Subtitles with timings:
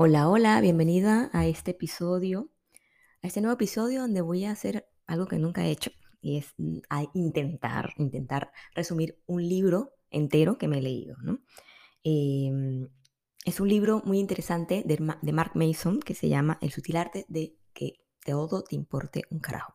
[0.00, 2.52] Hola, hola, bienvenida a este episodio,
[3.20, 5.90] a este nuevo episodio donde voy a hacer algo que nunca he hecho
[6.20, 6.78] y es mm,
[7.14, 11.40] intentar, intentar resumir un libro entero que me he leído, ¿no?
[12.04, 12.88] Em,
[13.44, 17.26] es un libro muy interesante de, de Mark Mason que se llama El sutil arte
[17.26, 19.74] de que todo te importe un carajo.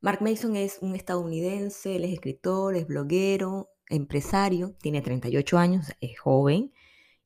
[0.00, 6.18] Mark Mason es un estadounidense, él es escritor, es bloguero, empresario, tiene 38 años, es
[6.18, 6.72] joven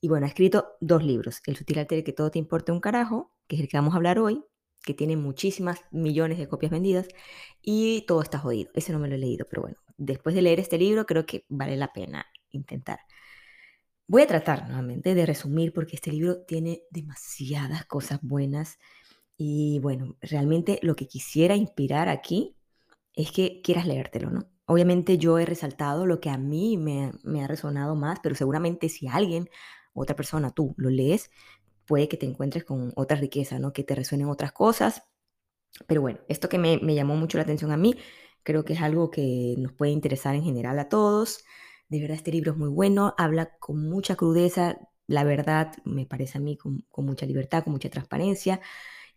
[0.04, 2.78] y bueno, ha escrito dos libros, El sutil arte de que todo te importe un
[2.78, 4.44] carajo, que es el que vamos a hablar hoy,
[4.82, 7.08] que tiene muchísimas millones de copias vendidas,
[7.62, 8.70] y Todo está jodido.
[8.74, 11.46] Ese no me lo he leído, pero bueno, después de leer este libro creo que
[11.48, 12.98] vale la pena intentar.
[14.06, 18.78] Voy a tratar nuevamente de resumir porque este libro tiene demasiadas cosas buenas
[19.38, 22.58] y bueno, realmente lo que quisiera inspirar aquí
[23.14, 24.50] es que quieras leértelo, ¿no?
[24.66, 28.90] Obviamente yo he resaltado lo que a mí me, me ha resonado más, pero seguramente
[28.90, 29.48] si alguien
[29.94, 31.30] otra persona, tú lo lees,
[31.86, 33.72] puede que te encuentres con otra riqueza, ¿no?
[33.72, 35.04] Que te resuenen otras cosas.
[35.86, 37.96] Pero bueno, esto que me, llamó mucho la atención a mí,
[38.42, 41.44] creo que es algo que nos puede interesar en general a todos.
[41.88, 46.38] De verdad, este libro es muy bueno, habla con mucha crudeza, la verdad, me parece
[46.38, 48.60] a mí, con, con, mucha libertad, con mucha transparencia.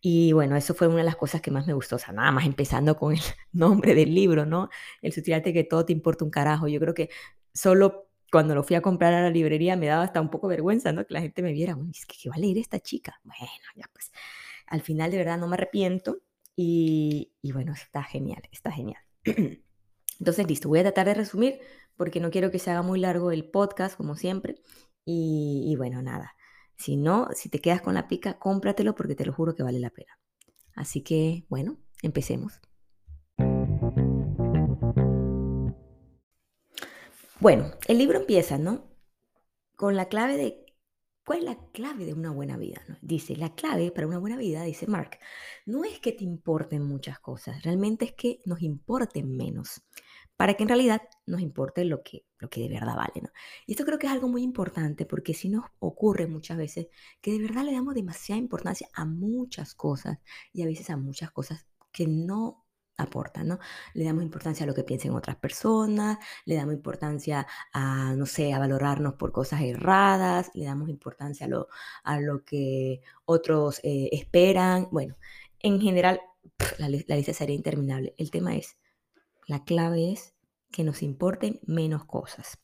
[0.02, 1.96] Y bueno, eso fue una de las cosas que más me gustó.
[1.98, 3.20] O sea, nada más empezando con el
[3.52, 4.70] nombre del libro, ¿no?
[5.02, 6.68] El sutilarte que todo te importa un carajo.
[6.68, 7.10] Yo creo que
[7.54, 10.92] solo cuando lo fui a comprar a la librería me daba hasta un poco vergüenza,
[10.92, 11.06] ¿no?
[11.06, 13.20] Que la gente me viera, es que ¿qué va a leer esta chica?
[13.24, 14.12] Bueno, ya pues,
[14.68, 16.20] al final de verdad no me arrepiento
[16.56, 19.02] y, bueno, está genial, está genial.
[20.20, 21.60] Entonces, listo, voy a tratar de resumir
[21.96, 24.56] porque no quiero que se haga muy largo el podcast, como siempre.
[25.06, 26.36] Y, y bueno, nada,
[26.76, 29.80] si no, si te quedas con la pica, cómpratelo porque te lo juro que vale
[29.80, 30.20] la pena.
[30.76, 32.60] Así que, bueno, empecemos.
[37.40, 38.90] Bueno, el libro empieza, ¿no?
[39.76, 40.66] Con la clave de...
[41.24, 42.82] ¿Cuál es la clave de una buena vida?
[43.02, 45.20] Dice, la clave para una buena vida, dice Mark,
[45.66, 49.84] no es que te importen muchas cosas, realmente es que nos importen menos,
[50.38, 53.22] para que en realidad nos importe lo que, lo que de verdad vale.
[53.22, 53.30] ¿no?
[53.68, 56.88] Y esto creo que es algo muy importante porque si nos ocurre muchas veces
[57.22, 60.20] que de verdad le damos demasiada importancia a muchas cosas
[60.54, 62.67] y a veces a muchas cosas que no
[62.98, 63.60] aporta, ¿no?
[63.94, 68.54] Le damos importancia a lo que piensen otras personas, le damos importancia a, no sé,
[68.54, 71.68] a valorarnos por cosas erradas, le damos importancia a lo,
[72.04, 74.88] a lo que otros eh, esperan.
[74.92, 75.16] Bueno,
[75.60, 76.22] en general,
[76.80, 78.16] la, la lista sería interminable.
[78.18, 78.78] El tema es,
[79.48, 80.36] la clave es
[80.72, 82.60] que nos importen menos cosas.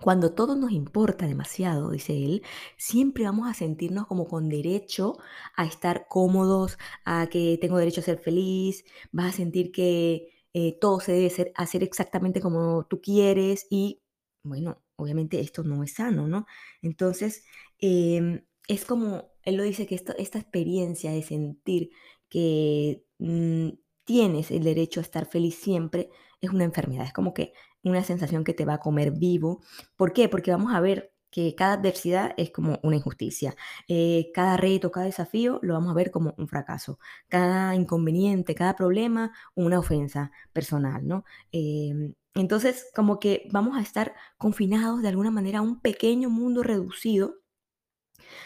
[0.00, 2.42] Cuando todo nos importa demasiado, dice él,
[2.76, 5.16] siempre vamos a sentirnos como con derecho
[5.56, 10.78] a estar cómodos, a que tengo derecho a ser feliz, vas a sentir que eh,
[10.80, 14.02] todo se debe hacer exactamente como tú quieres y,
[14.42, 16.46] bueno, obviamente esto no es sano, ¿no?
[16.82, 17.44] Entonces,
[17.78, 21.90] em, es como, él lo dice, que esta experiencia de sentir
[22.28, 23.68] que mm,
[24.04, 26.10] tienes el derecho a estar feliz siempre
[26.40, 29.62] es una enfermedad, es como que una sensación que te va a comer vivo.
[29.96, 30.28] ¿Por qué?
[30.28, 33.56] Porque vamos a ver que cada adversidad es como una injusticia.
[33.88, 36.98] Eh, cada reto, cada desafío lo vamos a ver como un fracaso.
[37.28, 41.24] Cada inconveniente, cada problema, una ofensa personal, ¿no?
[41.50, 46.62] Em, entonces, como que vamos a estar confinados de alguna manera a un pequeño mundo
[46.62, 47.36] reducido,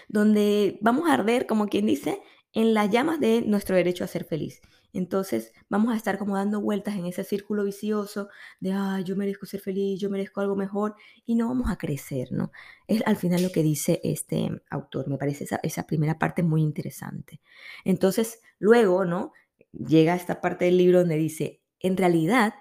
[0.09, 4.25] donde vamos a arder, como quien dice, en las llamas de nuestro derecho a ser
[4.25, 4.61] feliz.
[4.93, 8.29] Entonces vamos a estar como dando vueltas en ese círculo vicioso
[8.61, 10.95] de, ah, yo merezco ser feliz, yo merezco algo mejor
[11.27, 12.53] y no vamos a crecer, ¿no?
[12.87, 16.63] Es al final lo que dice este autor, me parece esa, esa primera parte muy
[16.63, 17.41] interesante.
[17.85, 19.33] Entonces luego, ¿no?
[19.73, 22.55] Llega esta parte del libro donde dice, en realidad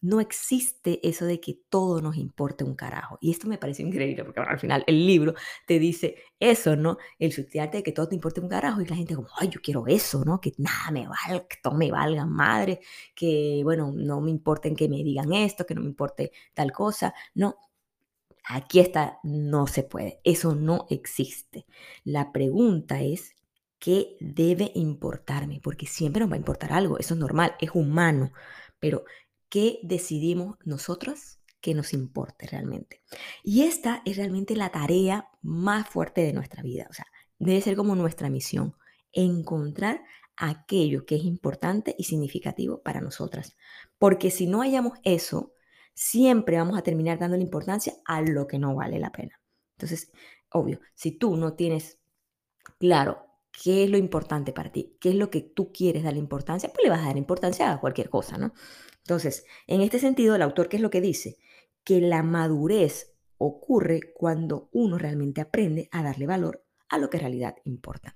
[0.00, 3.18] no existe eso de que todo nos importe un carajo.
[3.20, 5.34] Y esto me pareció increíble, porque al final el libro
[5.66, 6.98] te dice eso, ¿no?
[7.18, 8.80] El sutilarte de que todo te importe un carajo.
[8.80, 10.40] Y la gente como, ay, yo quiero eso, ¿no?
[10.40, 12.80] Que nada me valga, que todo me valga madre,
[13.14, 17.14] que, bueno, no me importen que me digan esto, que no me importe tal cosa.
[17.34, 17.56] No,
[18.44, 20.20] aquí está, no se puede.
[20.24, 21.66] Eso no existe.
[22.04, 23.34] La pregunta es,
[23.78, 25.60] ¿qué debe importarme?
[25.62, 28.32] Porque siempre nos va a importar algo, eso es normal, es humano.
[28.78, 29.04] Pero
[29.48, 33.02] qué decidimos nosotros que nos importe realmente.
[33.42, 36.86] Y esta es realmente la tarea más fuerte de nuestra vida.
[36.90, 37.06] O sea,
[37.38, 38.76] debe ser como nuestra misión,
[39.12, 40.02] encontrar
[40.36, 43.56] aquello que es importante y significativo para nosotras.
[43.98, 45.54] Porque si no hayamos eso,
[45.94, 49.40] siempre vamos a terminar dando la importancia a lo que no vale la pena.
[49.76, 50.12] Entonces,
[50.50, 51.98] obvio, si tú no tienes
[52.78, 53.25] claro
[53.62, 56.84] qué es lo importante para ti, qué es lo que tú quieres darle importancia, pues
[56.84, 58.52] le vas a dar importancia a cualquier cosa, ¿no?
[58.98, 61.38] Entonces, en este sentido, el autor, ¿qué es lo que dice?
[61.84, 67.22] Que la madurez ocurre cuando uno realmente aprende a darle valor a lo que en
[67.22, 68.14] realidad importa.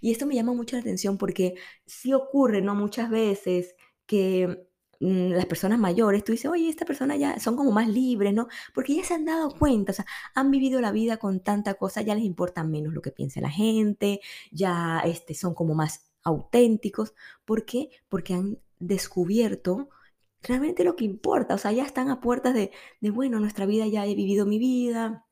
[0.00, 1.54] Y esto me llama mucho la atención porque
[1.86, 2.74] sí ocurre, ¿no?
[2.74, 3.74] Muchas veces
[4.06, 4.68] que
[5.02, 8.48] las personas mayores, tú dices, oye, esta persona ya son como más libres, ¿no?
[8.74, 12.02] Porque ya se han dado cuenta, o sea, han vivido la vida con tanta cosa,
[12.02, 14.20] ya les importa menos lo que piense la gente,
[14.52, 17.14] ya este, son como más auténticos.
[17.44, 17.90] ¿Por qué?
[18.08, 19.88] Porque han descubierto
[20.42, 23.86] realmente lo que importa, o sea, ya están a puertas de, de bueno, nuestra vida
[23.86, 25.26] ya he vivido mi vida,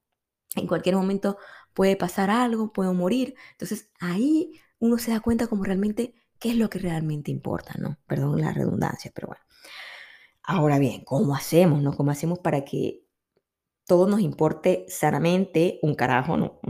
[0.57, 1.39] en cualquier momento
[1.75, 3.35] puede pasar algo, puedo morir.
[3.53, 7.99] Entonces ahí uno se da cuenta como realmente qué es lo que realmente importa, ¿no?
[8.07, 9.43] Perdón la redundancia, pero bueno.
[10.43, 11.93] Ahora bien, ¿cómo hacemos, no?
[11.97, 13.05] ¿Cómo hacemos para que
[13.87, 16.61] todo nos importe sanamente un carajo, no?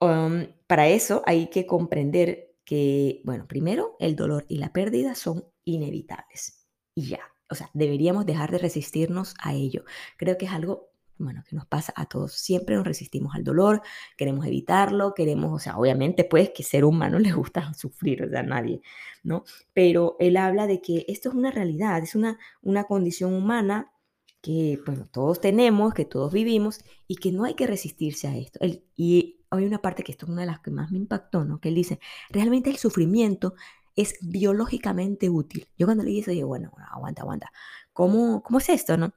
[0.00, 5.44] Um, para eso hay que comprender que, bueno, primero, el dolor y la pérdida son
[5.64, 6.68] inevitables.
[6.94, 7.20] Y ya,
[7.50, 9.84] o sea, deberíamos dejar de resistirnos a ello.
[10.18, 10.87] Creo que es algo
[11.18, 12.32] bueno, que nos pasa a todos.
[12.32, 13.82] Siempre nos resistimos al dolor,
[14.16, 18.42] queremos evitarlo, queremos, o sea, obviamente pues que ser humano le gusta sufrir, o a
[18.42, 18.82] nadie,
[19.22, 19.44] ¿no?
[19.74, 23.92] Pero él habla de que esto es una realidad, es una, una condición humana
[24.40, 28.60] que, bueno, todos tenemos, que todos vivimos y que no hay que resistirse a esto.
[28.96, 31.60] y hay una parte que esto es una de las que más me impactó, ¿no?
[31.60, 32.00] Que él dice,
[32.30, 33.54] realmente el sufrimiento
[33.96, 35.68] es biológicamente útil.
[35.76, 37.50] Yo cuando leí eso dije, bueno, aguanta, aguanta.
[37.92, 39.12] ¿Cómo, cómo es esto, no?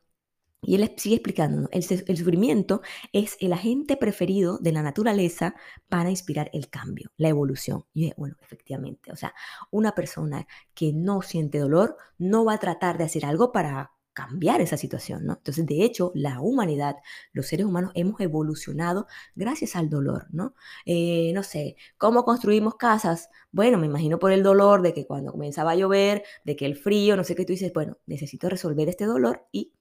[0.63, 2.81] Y él sigue explicando, el, sufrimiento
[3.13, 5.55] es el agente preferido de la naturaleza
[5.89, 7.85] para inspirar el cambio, la evolución.
[7.93, 9.33] Y bueno, efectivamente, o sea,
[9.71, 14.61] una persona que no siente dolor no va a tratar de hacer algo para cambiar
[14.61, 15.33] esa situación, ¿no?
[15.33, 16.97] Entonces, de hecho, la humanidad,
[17.33, 20.53] los seres humanos hemos evolucionado gracias al dolor, ¿no?
[20.85, 23.29] Eh, no sé, ¿cómo construimos casas?
[23.51, 26.75] Bueno, me imagino por el dolor de que cuando comenzaba a llover, de que el
[26.75, 29.73] frío, no sé qué, tú dices, bueno, necesito resolver este dolor y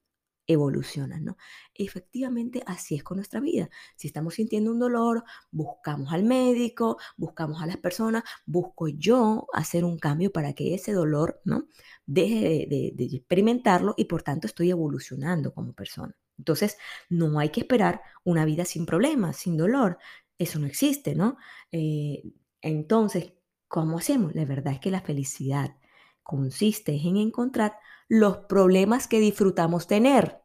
[0.53, 1.37] evolucionan, ¿no?
[1.75, 3.71] Efectivamente, así es con nuestra vida.
[3.97, 9.85] Si estamos sintiendo un dolor, buscamos al médico, buscamos a las personas, busco yo hacer
[9.85, 11.67] un cambio para que ese dolor, ¿no?
[12.07, 16.17] Deje de, experimentarlo y por tanto estoy evolucionando como persona.
[16.39, 16.77] Entonces,
[17.09, 19.99] no hay que esperar una vida sin problemas, sin dolor.
[20.39, 21.37] Eso no existe, ¿no?
[21.71, 22.23] Eh,
[22.63, 23.35] entonces,
[23.69, 24.35] ¿cómo hacemos?
[24.35, 25.77] La verdad es que la felicidad
[26.23, 27.75] consiste en encontrar
[28.11, 30.41] los problemas que disfrutamos tener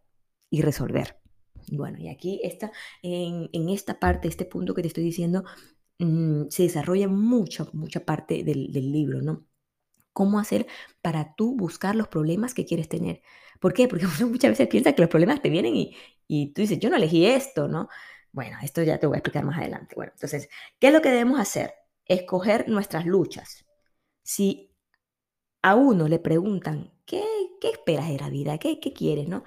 [0.52, 1.20] y resolver.
[1.72, 2.72] Bueno, y aquí está,
[3.02, 5.44] en, esta parte, este punto que te estoy diciendo,
[5.98, 9.48] mm, se desarrolla mucha, mucha parte del, libro, ¿no?
[10.14, 10.68] ¿Cómo hacer
[11.02, 13.24] para tú buscar los problemas que quieres tener?
[13.60, 13.88] ¿Por qué?
[13.88, 15.96] Porque muchas veces piensas que los problemas te vienen y,
[16.28, 17.90] y tú dices, yo no elegí esto, ¿no?
[18.32, 19.96] Bueno, esto ya te voy a explicar más adelante.
[19.96, 21.74] Bueno, entonces, ¿qué es lo que debemos hacer?
[22.06, 23.66] Escoger nuestras luchas.
[24.24, 24.72] Si
[25.64, 27.24] a uno le preguntan, ¿qué,
[27.62, 28.58] qué esperas de la vida?
[28.58, 29.28] ¿Qué, ¿Qué quieres?
[29.28, 29.44] ¿no?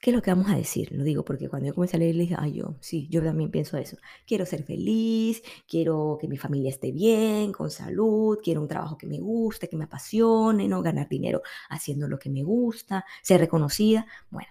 [0.00, 0.92] ¿Qué es lo que vamos a decir?
[0.92, 3.50] Lo digo porque cuando yo comencé a leer, le dije, ay, yo, sí, yo también
[3.50, 3.96] pienso eso.
[4.26, 9.08] Quiero ser feliz, quiero que mi familia esté bien, con salud, quiero un trabajo que
[9.08, 10.82] me guste, que me apasione, ¿no?
[10.82, 14.06] Ganar dinero haciendo lo que me gusta, ser reconocida.
[14.30, 14.48] Bueno,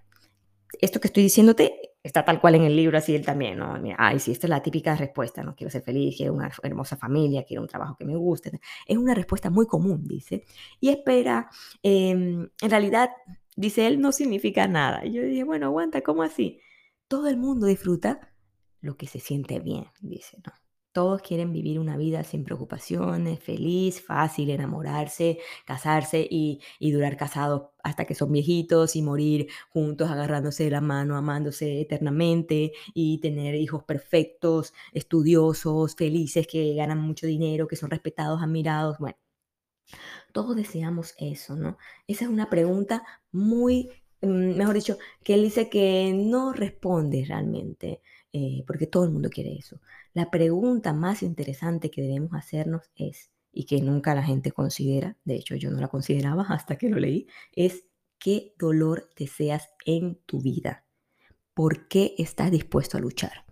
[0.82, 3.80] esto que estoy diciéndote está tal cual en el libro, así él también, ¿no?
[3.98, 5.56] ay, sí, esta es la típica respuesta, ¿no?
[5.56, 8.60] Quiero ser feliz, quiero una hermosa familia, quiero un trabajo que me guste.
[8.86, 10.44] Es una respuesta muy común, dice.
[10.80, 11.50] Y espera,
[11.84, 13.10] em, en realidad,
[13.56, 15.06] dice él, no significa nada.
[15.06, 16.60] Y yo dije, bueno, aguanta, ¿cómo así?
[17.08, 18.34] Todo el mundo disfruta
[18.82, 20.54] lo que se siente bien, dice, ¿no?
[20.92, 28.06] Todos quieren vivir una vida sin preocupaciones, feliz, fácil, enamorarse, casarse y, durar casados hasta
[28.06, 33.84] que son viejitos y morir juntos, agarrándose de la mano, amándose eternamente y tener hijos
[33.84, 38.98] perfectos, estudiosos, felices, que ganan mucho dinero, que son respetados, admirados.
[38.98, 39.18] Bueno,
[40.32, 41.78] todos deseamos eso, ¿no?
[42.08, 43.90] Esa es una pregunta muy,
[44.22, 48.02] mm, mejor dicho, que él dice que no responde realmente,
[48.34, 49.80] eh, porque todo el mundo quiere eso.
[50.14, 55.36] La pregunta más interesante que debemos hacernos es, y que nunca la gente considera, de
[55.36, 57.86] hecho yo no la consideraba hasta que lo leí, es
[58.20, 60.86] qué dolor deseas en tu vida.
[61.54, 63.46] ¿Por qué estás dispuesto a luchar?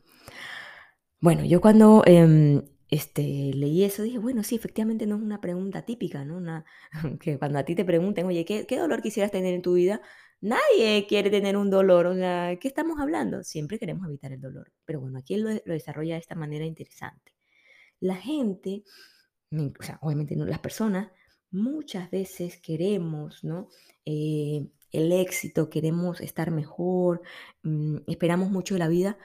[1.19, 3.21] Bueno, yo cuando em, este,
[3.53, 6.37] leí eso dije, bueno, sí, efectivamente no es una pregunta típica, ¿no?
[6.37, 6.65] Una,
[7.19, 10.01] que cuando a ti te pregunten, oye, ¿qué, ¿qué dolor quisieras tener en tu vida?
[10.41, 13.43] Nadie quiere tener un dolor, o sea, ¿qué estamos hablando?
[13.43, 17.33] Siempre queremos evitar el dolor, pero bueno, aquí él lo, desarrolla de esta manera interesante.
[17.99, 18.83] La gente,
[19.51, 21.09] o sea, obviamente las personas,
[21.51, 23.69] muchas veces queremos, ¿no?
[24.05, 27.21] Eh, el éxito, queremos estar mejor,
[27.63, 29.17] mm, esperamos mucho de la vida,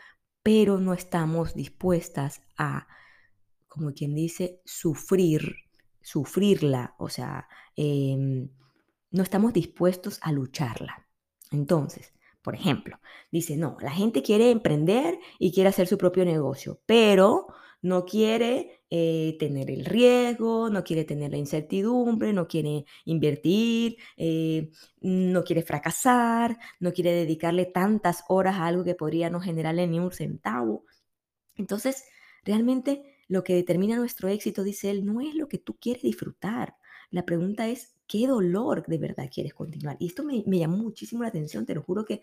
[0.43, 2.89] pero no estamos dispuestas a,
[3.69, 5.57] como quien dice, sufrir,
[6.03, 8.49] sufrirla, o sea, em,
[9.11, 11.07] no estamos dispuestos a lucharla.
[11.51, 12.13] Entonces,
[12.43, 12.99] por ejemplo,
[13.31, 17.49] dice, no, la gente quiere emprender y quiere hacer su propio negocio, pero
[17.83, 24.71] no quiere eh, tener el riesgo, no quiere tener la incertidumbre, no quiere invertir, eh,
[25.01, 29.99] no quiere fracasar, no quiere dedicarle tantas horas a algo que podría no generarle ni
[29.99, 30.85] un centavo.
[31.57, 32.05] Entonces,
[32.45, 36.77] realmente lo que determina nuestro éxito, dice él, no es lo que tú quieres disfrutar.
[37.11, 39.97] La pregunta es, ¿qué dolor de verdad quieres continuar?
[40.01, 42.21] Y esto me, me llamó muchísimo la atención, te lo juro que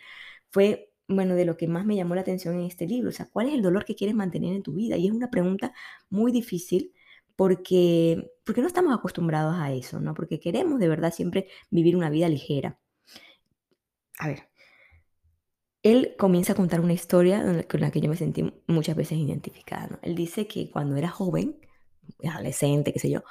[0.50, 3.10] fue bueno, de lo que más me llamó la atención en este libro.
[3.10, 4.98] O sea, ¿cuál es el dolor que quieres mantener en tu vida?
[4.98, 5.74] Y es una pregunta
[6.10, 6.94] muy difícil
[7.38, 10.14] porque, porque no estamos acostumbrados a eso, ¿no?
[10.14, 12.80] Porque queremos de verdad siempre vivir una vida ligera.
[14.20, 14.50] A ver,
[15.84, 20.00] él comienza a contar una historia con la que yo me sentí muchas veces identificada.
[20.02, 21.58] Él dice que cuando era joven,
[22.24, 23.24] adolescente, qué sé yo,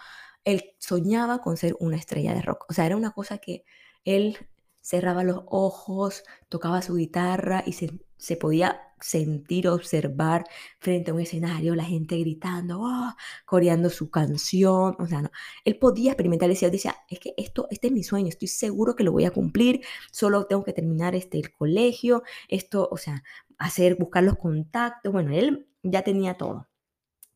[0.47, 2.65] él soñaba con ser una estrella de rock.
[2.71, 3.65] O sea, era una cosa que
[4.05, 4.39] él
[4.81, 10.45] cerraba los ojos, tocaba su guitarra y se, podía sentir, observar
[10.79, 13.13] frente a un escenario, la gente gritando, oh,
[13.45, 15.31] coreando su canción, o sea, no,
[15.65, 19.05] él podía experimentar, decía, decía, es que esto, este es mi sueño, estoy seguro que
[19.05, 19.81] lo voy a cumplir,
[20.13, 23.25] solo tengo que terminar este, el colegio, esto, o sea,
[23.59, 26.69] hacer, buscar los contactos, bueno, él ya tenía todo.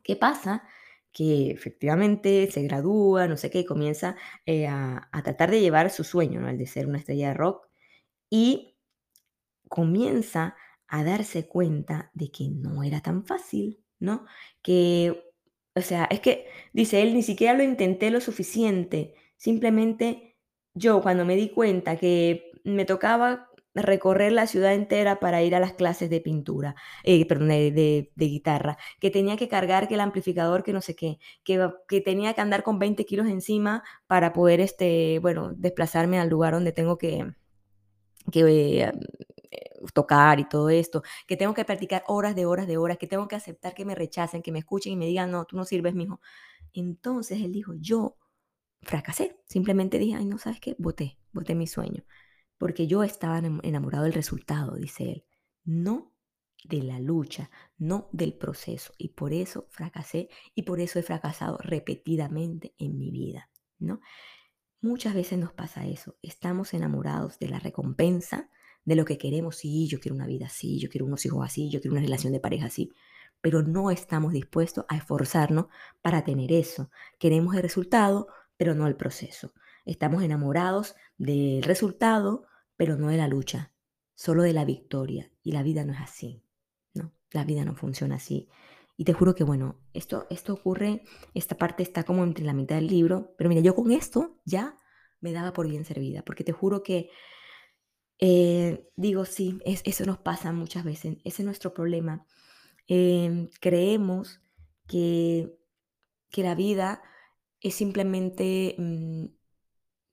[0.02, 0.62] ¿Qué pasa?
[1.12, 6.04] Que efectivamente se gradúa, no sé qué, y comienza eh, a, tratar de llevar su
[6.04, 6.48] sueño, ¿no?
[6.48, 7.68] el de ser una estrella de rock,
[8.30, 8.76] y
[9.68, 10.56] comienza
[10.88, 14.26] a darse cuenta de que no era tan fácil, ¿no?
[14.62, 15.24] Que,
[15.74, 20.36] o sea, es que, dice él, ni siquiera lo intenté lo suficiente, simplemente
[20.74, 25.60] yo cuando me di cuenta que me tocaba recorrer la ciudad entera para ir a
[25.60, 26.74] las clases de pintura,
[27.04, 31.18] eh, perdón, de, guitarra, que tenía que cargar que el amplificador, que no sé qué,
[31.44, 36.28] que, que tenía que andar con 20 kilos encima para poder, este, bueno, desplazarme al
[36.28, 37.32] lugar donde tengo que,
[38.32, 38.92] que eh,
[39.94, 43.28] tocar y todo esto, que tengo que practicar horas de horas de horas, que tengo
[43.28, 45.94] que aceptar que me rechacen, que me escuchen y me digan, no, tú no sirves,
[45.94, 46.20] mijo.
[46.72, 48.16] Entonces él dijo, yo
[48.82, 50.74] fracasé, simplemente dije, ay, no, ¿sabes qué?
[50.78, 52.04] Voté, voté mi sueño
[52.60, 55.24] porque yo estaba enamorado del resultado, dice él,
[55.64, 56.12] no
[56.62, 58.92] de la lucha, no del proceso.
[58.98, 63.48] Y por eso fracasé y por eso he fracasado repetidamente en mi vida,
[63.78, 64.02] ¿no?
[64.82, 68.50] Muchas veces nos pasa eso, estamos enamorados de la recompensa,
[68.84, 71.70] de lo que queremos, sí, yo quiero una vida así, yo quiero unos hijos así,
[71.70, 72.92] yo quiero una relación de pareja así,
[73.40, 75.68] pero no estamos dispuestos a esforzarnos
[76.02, 76.90] para tener eso.
[77.18, 79.54] Queremos el resultado, pero no el proceso.
[79.86, 82.49] Estamos enamorados del resultado,
[82.80, 83.74] pero no de la lucha,
[84.14, 85.30] solo de la victoria.
[85.42, 86.46] Y la vida no es así,
[86.94, 87.12] ¿no?
[87.30, 88.48] La vida no funciona así.
[88.96, 91.02] Y te juro que, bueno, esto, esto ocurre,
[91.34, 94.78] esta parte está como entre la mitad del libro, pero mira, yo con esto ya
[95.20, 97.10] me daba por bien servida, porque te juro que,
[98.18, 102.24] eh, digo, sí, es, eso nos pasa muchas veces, ese es nuestro problema.
[102.86, 104.40] Em, creemos
[104.86, 105.54] que,
[106.30, 107.02] que la vida
[107.60, 109.26] es simplemente mm,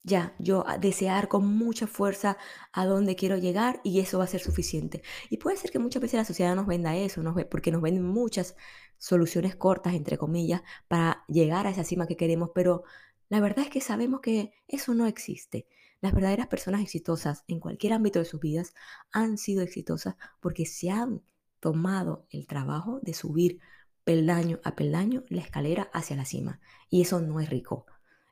[0.08, 2.38] ya, yo desear con mucha fuerza
[2.72, 5.04] a dónde quiero llegar y eso va a ser suficiente.
[5.30, 7.22] Y puede ser que muchas veces la sociedad nos venda eso,
[7.52, 8.56] porque nos venden muchas
[8.98, 12.84] soluciones cortas, entre comillas, para llegar a esa cima que queremos, pero
[13.28, 15.68] la verdad es que sabemos que eso no existe.
[16.00, 18.74] Las verdaderas personas exitosas en cualquier ámbito de sus vidas
[19.12, 21.22] han sido exitosas porque se han
[21.60, 23.60] tomado el trabajo de subir
[24.06, 26.62] peldaño a peldaño la escalera hacia la cima.
[26.90, 27.86] Y eso no es rico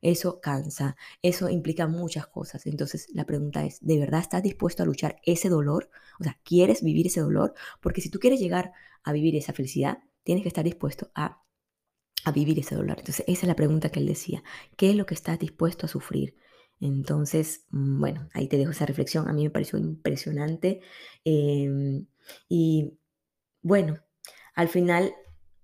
[0.05, 2.67] eso cansa, eso implica muchas cosas.
[2.67, 5.89] Entonces la pregunta es, ¿de verdad estás dispuesto a luchar ese dolor?
[6.19, 7.55] O sea, ¿quieres vivir ese dolor?
[7.81, 8.71] Porque si tú quieres llegar
[9.03, 11.43] a vivir esa felicidad, tienes que estar dispuesto a,
[12.23, 12.99] a vivir ese dolor.
[12.99, 14.43] Entonces esa es la pregunta que él decía.
[14.77, 16.35] ¿Qué es lo que estás dispuesto a sufrir?
[16.79, 19.27] Entonces, mm, bueno, ahí te dejo esa reflexión.
[19.27, 20.81] A mí me pareció impresionante.
[21.23, 22.05] Em,
[22.47, 22.99] y
[23.63, 23.99] bueno,
[24.53, 25.15] al final,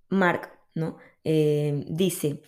[0.08, 0.96] Mark, ¿no?
[1.22, 2.42] Em, dice,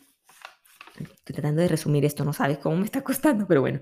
[0.99, 3.81] Estoy tratando de resumir esto, no sabes cómo me está costando, pero bueno.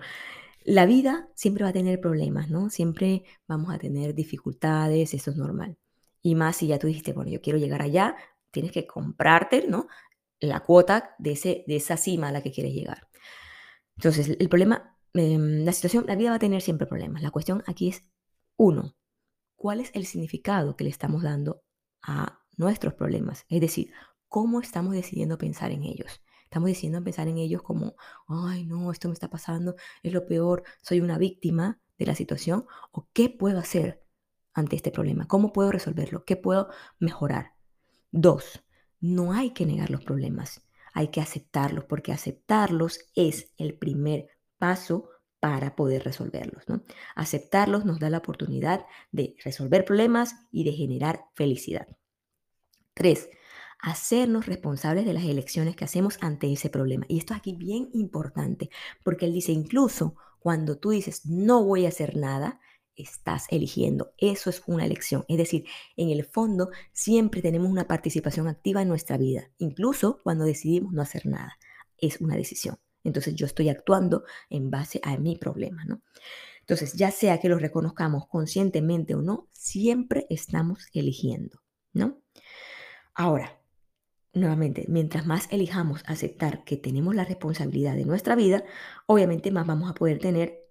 [0.64, 2.70] La vida siempre va a tener problemas, ¿no?
[2.70, 5.76] Siempre vamos a tener dificultades, eso es normal.
[6.22, 8.16] Y más si ya tú dijiste, bueno, yo quiero llegar allá,
[8.52, 9.88] tienes que comprarte, ¿no?
[10.38, 13.08] La cuota de, ese, de esa cima a la que quieres llegar.
[13.96, 17.22] Entonces, el problema, em, la situación, la vida va a tener siempre problemas.
[17.22, 18.04] La cuestión aquí es,
[18.56, 18.94] uno,
[19.56, 21.62] ¿cuál es el significado que le estamos dando
[22.02, 23.44] a nuestros problemas?
[23.48, 23.92] Es decir,
[24.28, 26.22] ¿cómo estamos decidiendo pensar en ellos?
[26.52, 27.96] Estamos diciendo empezar en ellos como,
[28.28, 32.66] ay, no, esto me está pasando, es lo peor, soy una víctima de la situación,
[32.90, 34.04] o qué puedo hacer
[34.52, 36.68] ante este problema, cómo puedo resolverlo, qué puedo
[36.98, 37.54] mejorar.
[38.10, 38.62] Dos,
[39.00, 40.60] no hay que negar los problemas,
[40.92, 44.26] hay que aceptarlos, porque aceptarlos es el primer
[44.58, 45.08] paso
[45.40, 46.68] para poder resolverlos.
[46.68, 46.82] ¿no?
[47.14, 51.88] Aceptarlos nos da la oportunidad de resolver problemas y de generar felicidad.
[52.92, 53.30] Tres,
[53.82, 57.04] hacernos responsables de las elecciones que hacemos ante ese problema.
[57.08, 58.70] Y esto es aquí bien importante,
[59.04, 62.60] porque él dice, incluso cuando tú dices, no voy a hacer nada,
[62.96, 64.14] estás eligiendo.
[64.18, 65.24] Eso es una elección.
[65.28, 65.64] Es decir,
[65.96, 71.02] en el fondo siempre tenemos una participación activa en nuestra vida, incluso cuando decidimos no
[71.02, 71.58] hacer nada.
[71.98, 72.78] Es una decisión.
[73.04, 76.02] Entonces yo estoy actuando en base a mi problema, ¿no?
[76.60, 81.60] Entonces, ya sea que lo reconozcamos conscientemente o no, siempre estamos eligiendo,
[81.92, 82.22] ¿no?
[83.14, 83.61] Ahora,
[84.34, 88.64] nuevamente, mientras más elijamos aceptar que tenemos la responsabilidad de nuestra vida,
[89.06, 90.62] obviamente más vamos a poder tener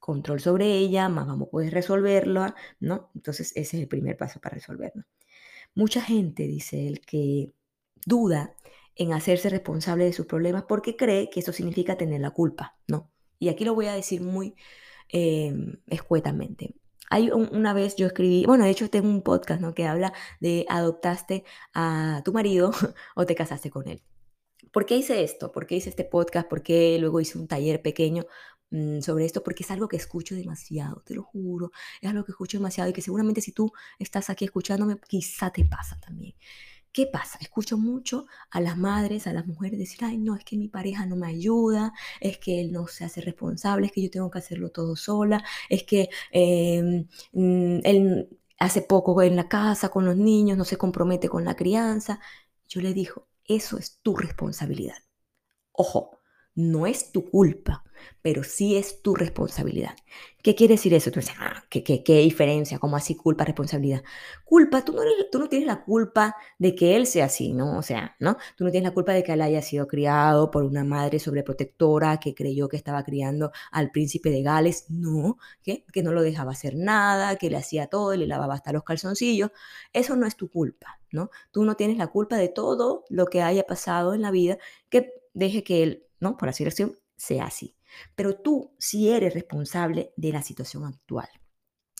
[0.00, 3.10] control sobre ella, más vamos a poder resolverla, ¿no?
[3.14, 5.04] Entonces ese es el primer paso para resolverlo.
[5.74, 7.52] Mucha gente, dice él, que
[8.06, 8.54] duda
[8.94, 13.10] en hacerse responsable de sus problemas porque cree que eso significa tener la culpa, ¿no?
[13.38, 14.54] Y aquí lo voy a decir muy
[15.08, 16.74] em, escuetamente.
[17.10, 19.74] Hay una vez yo escribí, bueno, de hecho tengo un podcast, ¿no?
[19.74, 21.44] Que habla de adoptaste
[21.74, 22.72] a tu marido
[23.16, 24.02] o te casaste con él.
[24.72, 25.52] ¿Por qué hice esto?
[25.52, 26.48] ¿Por qué hice este podcast?
[26.48, 28.24] ¿Por qué luego hice un taller pequeño
[28.70, 29.42] mm, sobre esto?
[29.42, 31.70] Porque es algo que escucho demasiado, te lo juro.
[32.00, 35.64] Es algo que escucho demasiado y que seguramente si tú estás aquí escuchándome, quizá te
[35.64, 36.34] pasa también.
[36.96, 37.36] ¿Qué pasa?
[37.42, 41.04] Escucho mucho a las madres, a las mujeres decir, ay, no, es que mi pareja
[41.04, 44.38] no me ayuda, es que él no se hace responsable, es que yo tengo que
[44.38, 50.16] hacerlo todo sola, es que em, mm, él hace poco en la casa con los
[50.16, 52.18] niños, no se compromete con la crianza.
[52.66, 54.96] Yo le digo, eso es tu responsabilidad.
[55.72, 56.15] Ojo,
[56.56, 57.84] no es tu culpa,
[58.22, 59.94] pero sí es tu responsabilidad.
[60.42, 61.10] ¿Qué quiere decir eso?
[61.10, 62.78] Tú dices, ah, ¿qué, qué, diferencia?
[62.78, 64.02] ¿Cómo así culpa, responsabilidad?
[64.44, 67.76] Culpa, tú no, tú no tienes la culpa de que él sea así, ¿no?
[67.76, 68.36] O sea, ¿no?
[68.56, 72.18] Tú no tienes la culpa de que él haya sido criado por una madre sobreprotectora
[72.18, 74.86] que creyó que estaba criando al príncipe de Gales.
[74.88, 75.38] No.
[75.62, 78.84] Que no lo dejaba hacer nada, que le hacía todo, y le lavaba hasta los
[78.84, 79.50] calzoncillos.
[79.92, 81.30] Eso no es tu culpa, ¿no?
[81.50, 85.12] Tú no tienes la culpa de todo lo que haya pasado en la vida que
[85.34, 86.36] deje que él ¿no?
[86.36, 87.76] Por así decirlo, sea así.
[88.14, 91.28] Pero tú sí eres responsable de la situación actual.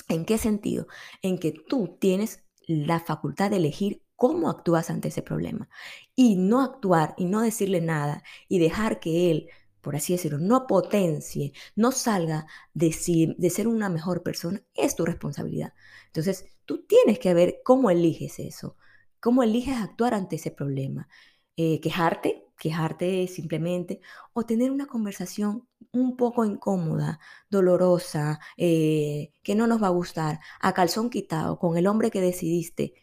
[0.09, 0.87] ¿En qué sentido?
[1.23, 5.69] En que tú tienes la facultad de elegir cómo actúas ante ese problema
[6.15, 9.49] y no actuar y no decirle nada y dejar que él,
[9.81, 15.75] por así decirlo, no potencie, no salga de, ser una mejor persona, es tu responsabilidad.
[16.07, 18.77] Entonces, tú tienes que ver cómo eliges eso,
[19.21, 21.09] cómo eliges actuar ante ese problema.
[21.57, 24.01] Eh, quejarte, quejarte simplemente,
[24.33, 30.41] o tener una conversación un poco incómoda, dolorosa, eh, que no nos va a gustar,
[30.61, 32.95] a calzón quitado, con el hombre que decidiste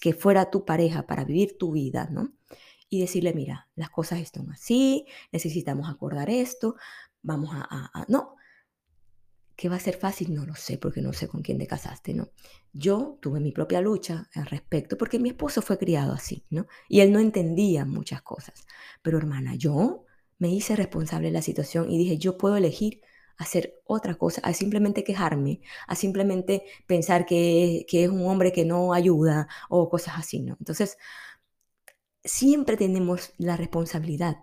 [0.00, 2.32] que fuera tu pareja para vivir tu vida, ¿no?
[2.88, 6.76] Y decirle, mira, las cosas están así, necesitamos acordar esto,
[7.22, 8.31] vamos a, a no,
[9.62, 10.34] ¿Qué va a ser fácil?
[10.34, 12.30] No lo sé, porque no sé con quién te casaste, ¿no?
[12.72, 16.66] Yo tuve mi propia lucha al respecto, porque mi esposo fue criado así, ¿no?
[16.88, 18.66] Y él no entendía muchas cosas.
[19.02, 20.04] Pero hermana, yo
[20.38, 23.02] me hice responsable de la situación y dije, yo puedo elegir
[23.36, 28.64] hacer otra cosa, a simplemente quejarme, a simplemente pensar que, que es un hombre que
[28.64, 30.56] no ayuda o cosas así, ¿no?
[30.58, 30.98] Entonces,
[32.24, 34.38] siempre tenemos la responsabilidad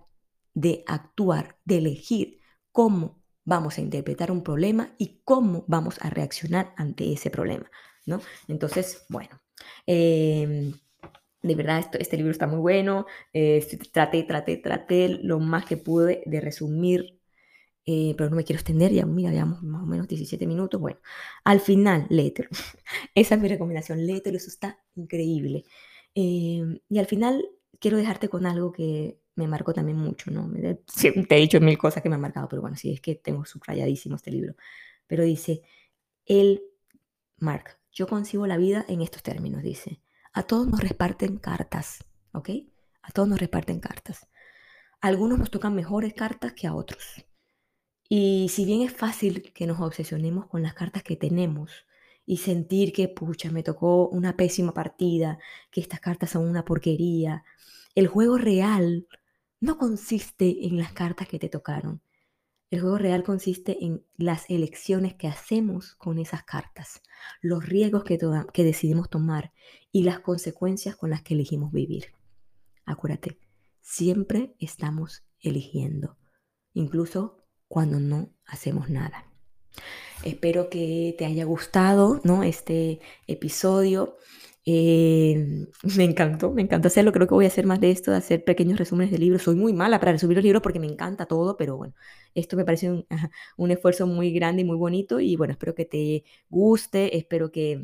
[0.53, 2.39] de actuar, de elegir
[2.71, 7.69] cómo vamos a interpretar un problema y cómo vamos a reaccionar ante ese problema,
[8.05, 8.21] ¿no?
[8.47, 9.41] Entonces, bueno,
[9.85, 10.73] em,
[11.41, 16.23] de verdad este libro está muy bueno, eh, traté, traté, traté lo más que pude
[16.25, 17.19] de resumir,
[17.85, 20.99] eh, pero no me quiero extender, ya mira, llevamos más o menos 17 minutos, bueno,
[21.43, 22.49] al final, léetelo,
[23.15, 25.65] esa es mi recomendación, léetelo, eso está increíble.
[26.15, 27.45] Em, y al final
[27.79, 30.51] quiero dejarte con algo que me marcó también mucho, ¿no?
[30.51, 33.45] Te he dicho mil cosas que me han marcado, pero bueno, sí, es que tengo
[33.45, 34.55] subrayadísimo este libro.
[35.07, 35.63] Pero dice,
[36.25, 36.61] él,
[37.37, 40.01] Mark, yo consigo la vida en estos términos, dice,
[40.33, 42.49] a todos nos reparten cartas, ¿ok?
[43.01, 44.27] A todos nos reparten cartas.
[45.01, 47.25] algunos nos tocan mejores cartas que a otros.
[48.09, 51.85] Y si bien es fácil que nos obsesionemos con las cartas que tenemos
[52.25, 55.39] y sentir que, pucha, me tocó una pésima partida,
[55.71, 57.43] que estas cartas son una porquería,
[57.95, 59.07] el juego real
[59.59, 62.01] no consiste en las cartas que te tocaron.
[62.69, 67.01] El juego real consiste en las elecciones que hacemos con esas cartas,
[67.41, 68.19] los riesgos que,
[68.63, 69.51] decidimos tomar
[69.91, 72.13] y las consecuencias con las que elegimos vivir.
[72.85, 73.39] Acuérdate,
[73.81, 76.17] siempre estamos eligiendo,
[76.73, 79.25] incluso cuando no hacemos nada.
[80.23, 82.43] Espero que te haya gustado ¿no?
[82.43, 84.17] este episodio.
[84.71, 87.11] Em, me encantó, me encanta hacerlo.
[87.11, 89.43] Creo que voy a hacer más de esto, de hacer pequeños resúmenes de libros.
[89.43, 91.93] Soy muy mala para resumir los libros porque me encanta todo, pero bueno,
[92.35, 93.05] esto me parece un,
[93.57, 95.19] un esfuerzo muy grande y muy bonito.
[95.19, 97.81] Y bueno, espero que te guste, espero que,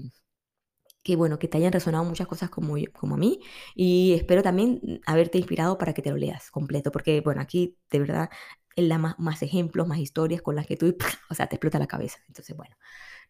[1.04, 3.40] que bueno, que te hayan resonado muchas cosas como, yo, como a mí
[3.76, 8.00] y espero también haberte inspirado para que te lo leas completo, porque bueno, aquí de
[8.00, 8.30] verdad
[8.76, 10.96] él da más, más ejemplos, más historias con las que tú,
[11.30, 12.20] o sea, te explota la cabeza.
[12.28, 12.76] Entonces, bueno.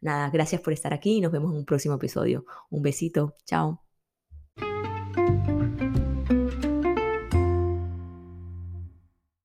[0.01, 2.45] Nada, gracias por estar aquí y nos vemos en un próximo episodio.
[2.69, 3.81] Un besito, chao.